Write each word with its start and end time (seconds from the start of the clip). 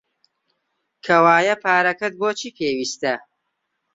کەوایە 1.05 1.55
پارەکەت 1.63 2.13
بۆ 2.19 2.29
چی 2.39 2.49
پێویستە؟ 2.57 3.13